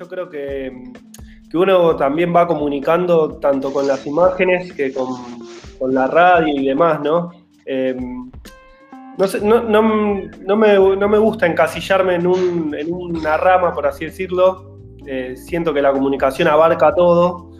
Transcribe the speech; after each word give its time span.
Yo 0.00 0.08
creo 0.08 0.30
que, 0.30 0.72
que 1.50 1.58
uno 1.58 1.94
también 1.94 2.34
va 2.34 2.46
comunicando 2.46 3.38
tanto 3.38 3.70
con 3.70 3.86
las 3.86 4.06
imágenes 4.06 4.72
que 4.72 4.94
con, 4.94 5.08
con 5.78 5.92
la 5.92 6.06
radio 6.06 6.58
y 6.58 6.68
demás, 6.68 7.02
¿no? 7.02 7.30
Eh, 7.66 7.94
no, 9.18 9.26
sé, 9.26 9.42
no, 9.42 9.60
no, 9.62 9.82
me, 10.56 10.96
no, 10.96 11.08
me, 11.08 11.18
gusta 11.18 11.46
encasillarme 11.46 12.14
en, 12.14 12.26
un, 12.26 12.74
en, 12.74 12.90
una 12.90 13.36
rama, 13.36 13.74
por 13.74 13.86
así 13.86 14.06
decirlo. 14.06 14.78
Eh, 15.06 15.34
siento 15.36 15.74
que 15.74 15.82
la 15.82 15.92
comunicación 15.92 16.48
abarca 16.48 16.94
todo. 16.94 17.50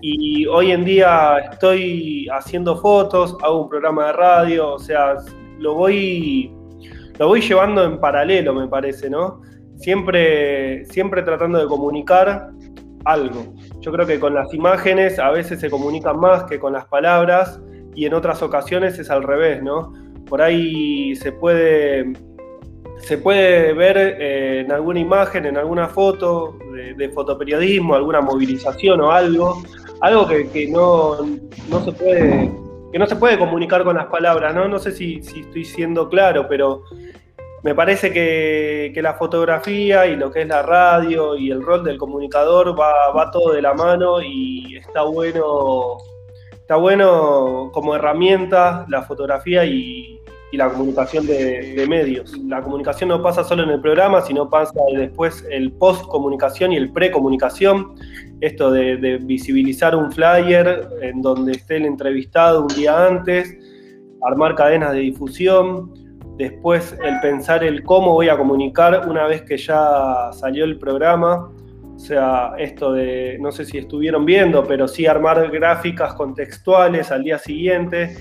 Y 0.00 0.46
hoy 0.46 0.70
en 0.70 0.84
día 0.84 1.38
estoy 1.50 2.28
haciendo 2.28 2.76
fotos, 2.76 3.36
hago 3.42 3.62
un 3.62 3.68
programa 3.68 4.06
de 4.06 4.12
radio, 4.12 4.74
o 4.74 4.78
sea, 4.78 5.16
lo 5.58 5.74
voy, 5.74 6.54
lo 7.18 7.26
voy 7.26 7.40
llevando 7.40 7.82
en 7.82 7.98
paralelo, 7.98 8.54
me 8.54 8.68
parece, 8.68 9.10
¿no? 9.10 9.40
Siempre, 9.82 10.84
siempre 10.86 11.22
tratando 11.22 11.58
de 11.58 11.66
comunicar 11.66 12.50
algo. 13.04 13.52
Yo 13.80 13.90
creo 13.90 14.06
que 14.06 14.20
con 14.20 14.32
las 14.32 14.54
imágenes 14.54 15.18
a 15.18 15.30
veces 15.30 15.58
se 15.58 15.68
comunican 15.68 16.20
más 16.20 16.44
que 16.44 16.60
con 16.60 16.72
las 16.72 16.86
palabras 16.86 17.60
y 17.94 18.06
en 18.06 18.14
otras 18.14 18.42
ocasiones 18.42 18.98
es 19.00 19.10
al 19.10 19.24
revés, 19.24 19.60
¿no? 19.60 19.92
Por 20.28 20.40
ahí 20.40 21.16
se 21.16 21.32
puede, 21.32 22.12
se 22.98 23.18
puede 23.18 23.72
ver 23.72 23.96
eh, 23.98 24.60
en 24.60 24.70
alguna 24.70 25.00
imagen, 25.00 25.46
en 25.46 25.56
alguna 25.56 25.88
foto 25.88 26.56
de, 26.96 27.08
fotoperiodismo, 27.10 27.96
alguna 27.96 28.20
movilización 28.20 29.00
o 29.00 29.10
algo, 29.10 29.62
algo 30.00 30.28
que, 30.28 30.68
no, 30.70 31.16
se 31.84 31.92
puede, 31.92 32.52
que 32.92 32.98
no 33.00 33.06
se 33.06 33.16
puede 33.16 33.36
comunicar 33.36 33.82
con 33.82 33.96
las 33.96 34.06
palabras, 34.06 34.54
¿no? 34.54 34.68
No 34.68 34.78
sé 34.78 34.92
si, 34.92 35.16
estoy 35.16 35.64
siendo 35.64 36.08
claro, 36.08 36.46
pero 36.48 36.84
me 37.62 37.74
parece 37.74 38.12
que, 38.12 38.92
la 39.02 39.14
fotografía 39.14 40.06
y 40.06 40.16
lo 40.16 40.30
que 40.30 40.42
es 40.42 40.48
la 40.48 40.62
radio 40.62 41.36
y 41.36 41.50
el 41.50 41.62
rol 41.62 41.82
del 41.82 41.98
comunicador 41.98 42.78
va, 42.78 43.12
va 43.12 43.30
todo 43.30 43.52
de 43.52 43.62
la 43.62 43.74
mano 43.74 44.22
y 44.22 44.76
está 44.76 45.02
bueno 45.02 45.98
está 46.72 46.76
bueno 46.76 47.70
como 47.74 47.94
herramienta 47.94 48.86
la 48.88 49.02
fotografía 49.02 49.64
y, 49.66 50.18
la 50.52 50.68
comunicación 50.68 51.26
de, 51.26 51.86
medios. 51.88 52.36
La 52.46 52.60
comunicación 52.60 53.08
no 53.08 53.22
pasa 53.22 53.42
solo 53.42 53.62
en 53.62 53.70
el 53.70 53.80
programa, 53.80 54.20
sino 54.20 54.50
pasa 54.50 54.74
después 54.94 55.46
el 55.50 55.72
post-comunicación 55.72 56.72
y 56.72 56.76
el 56.76 56.92
pre-comunicación. 56.92 57.94
Esto 58.42 58.70
de, 58.70 59.18
visibilizar 59.22 59.96
un 59.96 60.12
flyer 60.12 60.88
en 61.00 61.22
donde 61.22 61.52
esté 61.52 61.76
el 61.76 61.86
entrevistado 61.86 62.62
un 62.62 62.68
día 62.68 63.06
antes, 63.06 63.54
armar 64.22 64.54
cadenas 64.54 64.92
de 64.92 65.00
difusión, 65.00 65.94
después 66.36 66.96
el 67.04 67.20
pensar 67.20 67.64
el 67.64 67.82
cómo 67.82 68.12
voy 68.12 68.28
a 68.28 68.36
comunicar 68.36 69.08
una 69.08 69.26
vez 69.26 69.42
que 69.42 69.56
ya 69.56 70.30
salió 70.32 70.64
el 70.64 70.78
programa. 70.78 71.50
O 71.94 71.98
sea, 71.98 72.54
esto 72.58 72.92
de, 72.92 73.38
no 73.40 73.52
sé 73.52 73.64
si 73.64 73.78
estuvieron 73.78 74.24
viendo, 74.24 74.64
pero 74.64 74.88
sí 74.88 75.06
armar 75.06 75.50
gráficas 75.50 76.14
contextuales 76.14 77.12
al 77.12 77.22
día 77.22 77.38
siguiente, 77.38 78.16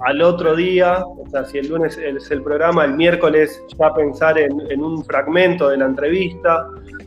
al 0.00 0.22
otro 0.22 0.54
día, 0.54 1.04
o 1.04 1.24
sea, 1.30 1.44
si 1.44 1.58
el 1.58 1.68
lunes 1.68 1.98
es 1.98 2.30
el 2.30 2.42
programa, 2.42 2.84
el 2.84 2.94
miércoles 2.94 3.62
ya 3.78 3.92
pensar 3.94 4.38
en, 4.38 4.82
un 4.82 5.04
fragmento 5.04 5.68
de 5.68 5.78
la 5.78 5.86
entrevista, 5.86 6.66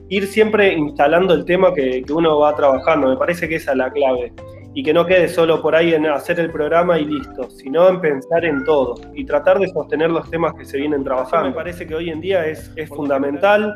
ir 0.10 0.28
siempre 0.28 0.74
instalando 0.74 1.34
el 1.34 1.46
tema 1.46 1.74
que, 1.74 2.04
que, 2.04 2.14
uno 2.14 2.40
va 2.40 2.56
trabajando, 2.56 3.10
me 3.10 3.18
parece 3.18 3.48
que 3.50 3.56
esa 3.56 3.72
es 3.72 3.78
la 3.78 3.92
clave. 3.92 4.34
Y 4.74 4.84
que 4.84 4.94
no 4.94 5.06
quede 5.06 5.30
solo 5.30 5.62
por 5.62 5.74
ahí 5.74 5.94
en 5.94 6.06
hacer 6.06 6.38
el 6.40 6.52
programa 6.52 7.00
y 7.00 7.06
listo, 7.06 7.50
sino 7.50 7.88
en 7.88 8.02
pensar 8.02 8.44
en 8.44 8.66
todo 8.66 8.96
y 9.14 9.24
tratar 9.24 9.58
de 9.58 9.70
sostener 9.70 10.10
los 10.10 10.30
temas 10.30 10.54
que 10.54 10.66
se 10.66 10.78
vienen 10.78 11.04
trabajando. 11.04 11.50
Me 11.50 11.56
parece 11.56 11.88
que 11.88 11.96
hoy 11.96 12.10
en 12.10 12.20
día 12.20 12.46
es, 12.46 12.72
es 12.76 12.90
fundamental, 12.90 13.74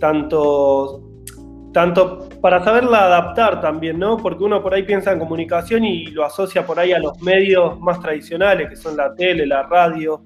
tanto 0.00 1.06
tanto 1.76 2.30
para 2.40 2.64
saberla 2.64 3.04
adaptar 3.04 3.60
también, 3.60 3.98
¿no? 3.98 4.16
Porque 4.16 4.42
uno 4.42 4.62
por 4.62 4.72
ahí 4.72 4.82
piensa 4.84 5.12
en 5.12 5.18
comunicación 5.18 5.84
y 5.84 6.06
lo 6.06 6.24
asocia 6.24 6.64
por 6.64 6.80
ahí 6.80 6.92
a 6.92 6.98
los 6.98 7.20
medios 7.20 7.78
más 7.80 8.00
tradicionales, 8.00 8.70
que 8.70 8.76
son 8.76 8.96
la 8.96 9.14
tele, 9.14 9.46
la 9.46 9.62
radio. 9.64 10.22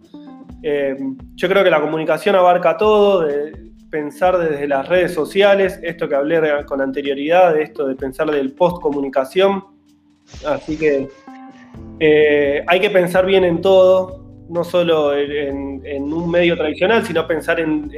Eh, 0.62 0.97
yo 1.34 1.49
creo 1.49 1.65
que 1.65 1.71
la 1.71 1.81
comunicación 1.81 2.37
abarca 2.37 2.76
todo, 2.76 3.22
de 3.22 3.69
pensar 3.91 4.39
desde 4.39 4.69
las 4.69 4.89
redes 4.89 5.12
sociales, 5.12 5.78
esto 5.83 6.09
que 6.09 6.15
hablé 6.15 6.41
con 6.67 6.81
anterioridad, 6.81 7.55
de 7.55 7.62
esto 7.62 7.87
de 7.87 7.97
pensar 7.97 8.31
del 8.31 8.53
post-comunicación. 8.53 9.65
Así 10.47 10.78
que 10.78 11.09
eh, 11.99 12.65
hay 12.67 12.81
que 12.81 12.91
pensar 12.91 13.27
bien 13.27 13.45
en 13.45 13.61
todo, 13.61 14.25
no 14.49 14.65
solo 14.65 15.15
en, 15.15 15.81
un 16.12 16.31
medio 16.31 16.56
tradicional, 16.56 17.05
sino 17.05 17.27
pensar 17.27 17.61
en, 17.61 17.91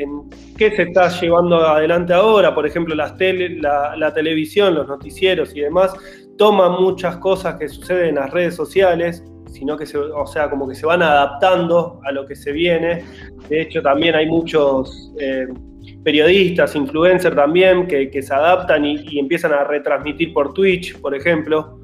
qué 0.56 0.74
se 0.74 0.82
está 0.82 1.08
llevando 1.08 1.56
adelante 1.56 2.12
ahora, 2.12 2.54
por 2.54 2.66
ejemplo, 2.66 2.94
las 2.94 3.16
tele, 3.16 3.60
la, 3.60 4.12
televisión, 4.14 4.74
los 4.74 4.88
noticieros 4.88 5.54
y 5.54 5.60
demás, 5.60 5.92
toman 6.36 6.82
muchas 6.82 7.16
cosas 7.18 7.56
que 7.56 7.68
suceden 7.68 8.10
en 8.10 8.14
las 8.16 8.30
redes 8.30 8.54
sociales, 8.54 9.24
sino 9.46 9.76
que 9.76 9.86
se, 9.86 9.98
o 9.98 10.26
sea, 10.26 10.48
como 10.50 10.66
que 10.68 10.74
se 10.74 10.86
van 10.86 11.02
adaptando 11.02 12.00
a 12.04 12.12
lo 12.12 12.26
que 12.26 12.34
se 12.34 12.52
viene. 12.52 13.04
De 13.48 13.62
hecho, 13.62 13.82
también 13.82 14.14
hay 14.14 14.26
muchos 14.26 15.12
eh, 15.18 15.46
periodistas, 16.02 16.74
influencers 16.74 17.36
también, 17.36 17.86
que, 17.86 18.22
se 18.22 18.34
adaptan 18.34 18.84
y, 18.84 19.18
empiezan 19.18 19.52
a 19.52 19.64
retransmitir 19.64 20.32
por 20.32 20.52
Twitch, 20.52 20.98
por 21.00 21.14
ejemplo. 21.14 21.78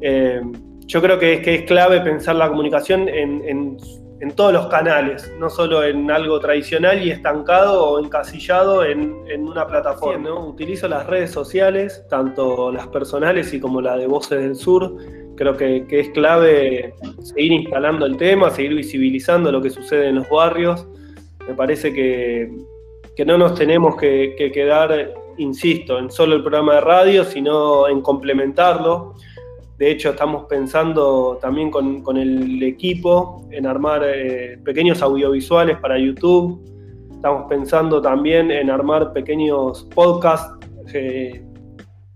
Eh, 0.00 0.40
yo 0.86 1.00
creo 1.00 1.18
que 1.18 1.34
es, 1.34 1.40
que 1.40 1.64
clave 1.64 2.00
pensar 2.00 2.36
la 2.36 2.48
comunicación 2.48 3.08
en, 3.08 3.76
todos 4.36 4.54
los 4.54 4.68
canales, 4.68 5.30
no 5.38 5.50
solo 5.50 5.84
en 5.84 6.10
algo 6.10 6.40
tradicional 6.40 7.06
y 7.06 7.10
estancado 7.10 7.90
o 7.90 8.02
encasillado 8.02 8.82
en, 8.82 9.12
una 9.38 9.66
plataforma. 9.66 10.32
Utilizo 10.46 10.88
las 10.88 11.06
redes 11.06 11.30
sociales, 11.30 12.02
tanto 12.08 12.72
las 12.72 12.86
personales 12.88 13.52
y 13.52 13.60
como 13.60 13.82
la 13.82 13.98
de 13.98 14.06
Voces 14.06 14.40
del 14.40 14.56
Sur. 14.56 14.96
Creo 15.36 15.54
que, 15.56 15.84
es 15.90 16.08
clave 16.10 16.94
seguir 17.20 17.52
instalando 17.52 18.06
el 18.06 18.16
tema, 18.16 18.48
seguir 18.50 18.74
visibilizando 18.74 19.52
lo 19.52 19.60
que 19.60 19.68
sucede 19.68 20.08
en 20.08 20.14
los 20.14 20.28
barrios. 20.30 20.86
Me 21.46 21.52
parece 21.52 21.92
que, 21.92 22.50
no 23.24 23.38
nos 23.38 23.54
tenemos 23.54 23.96
que, 23.96 24.34
que 24.36 24.50
quedar, 24.50 25.12
insisto, 25.38 25.98
en 25.98 26.10
solo 26.10 26.36
el 26.36 26.42
programa 26.42 26.74
de 26.74 26.80
radio, 26.80 27.24
sino 27.24 27.88
en 27.88 28.00
complementarlo 28.00 29.14
de 29.76 29.90
hecho, 29.90 30.10
estamos 30.10 30.44
pensando 30.44 31.38
también 31.40 31.70
con, 31.70 32.16
el 32.16 32.62
equipo 32.62 33.44
en 33.50 33.66
armar 33.66 34.02
eh, 34.04 34.56
pequeños 34.64 35.02
audiovisuales 35.02 35.78
para 35.78 35.98
YouTube. 35.98 36.62
Estamos 37.12 37.46
pensando 37.48 38.00
también 38.00 38.52
en 38.52 38.70
armar 38.70 39.12
pequeños 39.12 39.88
podcasts 39.92 40.56
eh, 40.92 41.44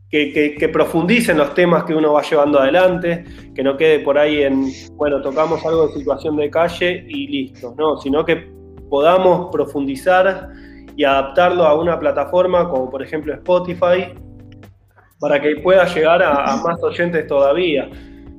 que, 0.08 0.70
profundicen 0.72 1.36
los 1.36 1.52
temas 1.54 1.82
que 1.82 1.94
uno 1.94 2.12
va 2.12 2.22
llevando 2.22 2.60
adelante, 2.60 3.24
que 3.54 3.62
no 3.64 3.76
quede 3.76 3.98
por 4.00 4.18
ahí 4.18 4.42
en, 4.42 4.70
bueno, 4.92 5.20
tocamos 5.20 5.64
algo 5.66 5.88
de 5.88 5.94
situación 5.94 6.36
de 6.36 6.50
calle 6.50 7.04
y 7.08 7.26
listo, 7.26 7.74
no, 7.76 7.98
sino 7.98 8.24
que 8.24 8.52
podamos 8.88 9.50
profundizar 9.50 10.48
y 10.98 11.04
adaptarlo 11.04 11.64
a 11.64 11.80
una 11.80 11.98
plataforma 11.98 12.68
como 12.68 12.90
por 12.90 13.04
ejemplo 13.04 13.32
Spotify, 13.32 14.12
para 15.20 15.40
que 15.40 15.54
pueda 15.56 15.86
llegar 15.86 16.20
a, 16.24 16.56
más 16.56 16.82
oyentes 16.82 17.24
todavía. 17.28 17.88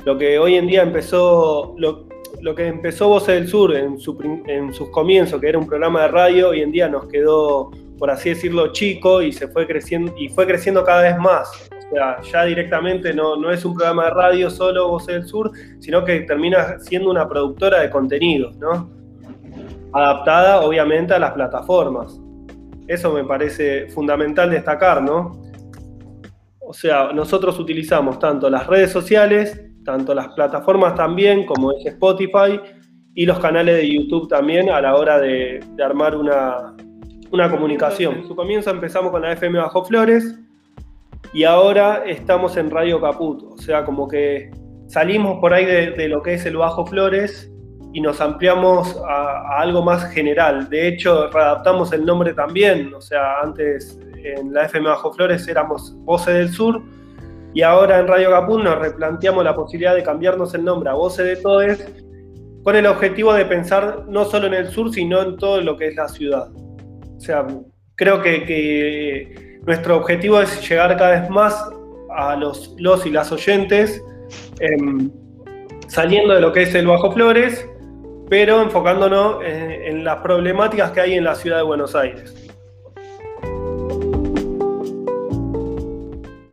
Lo 0.04 0.18
que 0.18 0.38
hoy 0.38 0.56
en 0.56 0.68
día 0.68 0.84
empezó, 0.84 1.74
lo, 1.78 2.06
que 2.56 2.68
empezó 2.68 3.08
Voces 3.08 3.36
del 3.36 3.48
Sur 3.48 3.74
en, 3.74 3.98
en 4.48 4.74
sus 4.74 4.90
comienzos, 4.90 5.40
que 5.40 5.48
era 5.48 5.58
un 5.58 5.68
programa 5.68 6.02
de 6.02 6.08
radio, 6.10 6.50
hoy 6.50 6.62
en 6.62 6.72
día 6.74 6.90
nos 6.90 7.08
quedó, 7.08 7.72
por 7.98 8.12
así 8.12 8.30
decirlo, 8.30 8.74
chico 8.74 9.22
y 9.22 9.32
se 9.32 9.48
fue 9.48 9.66
creciendo, 9.66 10.14
y 10.18 10.28
fue 10.28 10.46
creciendo 10.46 10.84
cada 10.84 11.04
vez 11.04 11.18
más. 11.18 11.70
O 11.72 11.96
sea, 11.96 12.22
ya 12.22 12.44
directamente 12.44 13.14
no, 13.14 13.38
no 13.38 13.52
es 13.52 13.64
un 13.64 13.74
programa 13.74 14.06
de 14.06 14.10
radio 14.12 14.50
solo 14.50 14.90
Voces 14.90 15.16
del 15.16 15.26
Sur, 15.26 15.52
sino 15.80 16.04
que 16.04 16.20
termina 16.22 16.78
siendo 16.80 17.10
una 17.10 17.26
productora 17.26 17.80
de 17.80 17.90
contenidos, 17.90 18.58
¿no? 18.58 18.90
Adaptada, 19.94 20.60
obviamente, 20.60 21.14
a 21.14 21.20
las 21.20 21.32
plataformas. 21.32 22.20
Eso 22.90 23.14
me 23.14 23.24
parece 23.24 23.88
fundamental 23.90 24.50
destacar, 24.50 25.04
¿no? 25.04 25.44
O 26.60 26.74
sea, 26.74 27.14
nosotros 27.14 27.60
utilizamos 27.60 28.18
tanto 28.18 28.50
las 28.50 28.66
redes 28.66 28.92
sociales, 28.92 29.62
tanto 29.86 30.16
las 30.16 30.30
plataformas 30.30 30.96
también, 30.96 31.46
como 31.46 31.72
es 31.72 31.86
Spotify, 31.86 32.60
y 33.14 33.28
los 33.28 33.38
canales 33.38 33.78
de 33.78 33.94
YouTube 33.94 34.28
también 34.28 34.72
a 34.72 34.82
la 34.82 34.96
hora 34.96 35.20
de, 35.20 35.64
armar 35.86 36.16
una, 36.16 36.76
comunicación. 37.52 38.16
En 38.16 38.28
su 38.28 38.36
comienzo 38.36 38.72
empezamos 38.72 39.12
con 39.12 39.22
la 39.22 39.34
FM 39.34 39.60
Bajo 39.60 39.86
Flores 39.86 40.40
y 41.32 41.44
ahora 41.44 42.04
estamos 42.08 42.58
en 42.58 42.72
Radio 42.72 43.00
Caput. 43.00 43.44
O 43.44 43.58
sea, 43.60 43.86
como 43.86 44.08
que 44.08 44.50
salimos 44.88 45.38
por 45.40 45.54
ahí 45.54 45.66
de, 45.66 46.08
lo 46.08 46.24
que 46.24 46.34
es 46.34 46.46
el 46.48 46.58
Bajo 46.58 46.88
Flores 46.88 47.52
y 47.94 48.02
nos 48.02 48.22
ampliamos 48.22 48.96
a, 49.08 49.60
algo 49.60 49.82
más 49.82 50.12
general. 50.12 50.70
De 50.70 50.88
hecho, 50.88 51.30
readaptamos 51.30 51.92
el 51.94 52.06
nombre 52.06 52.34
también. 52.34 52.94
O 52.94 53.02
sea, 53.02 53.42
antes 53.42 54.00
en 54.24 54.54
la 54.54 54.66
FM 54.66 54.90
Bajo 54.90 55.14
Flores 55.14 55.48
éramos 55.48 55.96
Voces 56.04 56.34
del 56.34 56.50
Sur 56.50 56.82
y 57.54 57.62
ahora 57.64 58.00
en 58.00 58.08
Radio 58.08 58.30
Capún 58.30 58.64
nos 58.64 58.78
replanteamos 58.78 59.44
la 59.44 59.56
posibilidad 59.56 59.96
de 59.96 60.04
cambiarnos 60.04 60.54
el 60.54 60.64
nombre 60.64 60.90
a 60.90 60.94
Voces 60.94 61.26
de 61.26 61.36
Todes 61.38 61.88
con 62.64 62.76
el 62.76 62.86
objetivo 62.86 63.34
de 63.34 63.46
pensar 63.46 64.06
no 64.08 64.26
solo 64.26 64.48
en 64.48 64.54
el 64.54 64.68
sur, 64.68 64.94
sino 64.94 65.22
en 65.22 65.38
todo 65.38 65.62
lo 65.62 65.78
que 65.78 65.88
es 65.88 65.96
la 65.96 66.08
ciudad. 66.08 66.50
O 66.52 67.20
sea, 67.20 67.48
creo 67.96 68.22
que, 68.22 69.60
nuestro 69.66 69.98
objetivo 69.98 70.40
es 70.42 70.68
llegar 70.68 70.96
cada 70.98 71.20
vez 71.22 71.30
más 71.30 71.70
a 72.16 72.36
los, 72.36 72.76
los 72.80 73.06
y 73.06 73.12
las 73.12 73.32
oyentes, 73.32 74.02
em, 74.60 75.12
saliendo 75.88 76.34
de 76.34 76.42
lo 76.42 76.52
que 76.54 76.64
es 76.64 76.74
el 76.76 76.88
Bajo 76.88 77.12
Flores, 77.12 77.68
pero 78.30 78.62
enfocándonos 78.62 79.44
en, 79.44 80.04
las 80.04 80.18
problemáticas 80.18 80.92
que 80.92 81.02
hay 81.02 81.14
en 81.16 81.24
la 81.24 81.36
ciudad 81.36 81.58
de 81.58 81.64
Buenos 81.64 81.96
Aires. 81.96 82.49